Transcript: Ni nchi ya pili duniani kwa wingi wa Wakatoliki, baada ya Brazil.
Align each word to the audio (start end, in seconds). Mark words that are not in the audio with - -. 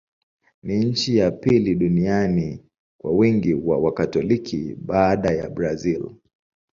Ni 0.63 0.77
nchi 0.85 1.17
ya 1.17 1.31
pili 1.31 1.75
duniani 1.75 2.63
kwa 3.01 3.11
wingi 3.11 3.53
wa 3.53 3.77
Wakatoliki, 3.77 4.75
baada 4.75 5.29
ya 5.31 5.49
Brazil. 5.49 6.11